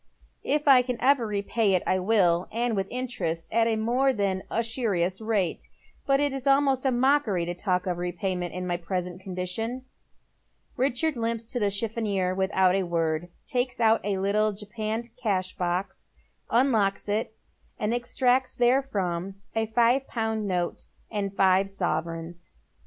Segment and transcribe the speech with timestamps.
[0.57, 4.41] "If I ever can repay it I will, and with interest at a more than
[4.49, 5.67] •usurious rate.
[6.07, 9.85] But it is almost a mockery to talk of repayment in my present condition."
[10.75, 16.09] Richard limps to the chiffonier without a word, takes out a little japanned cash box,
[16.49, 17.35] unlocks it,
[17.77, 22.49] and extracts therefrom a five pound note and five sovereigns.